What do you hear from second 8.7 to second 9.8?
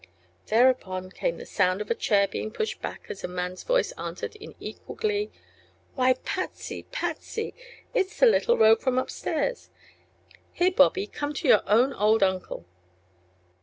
from upstairs.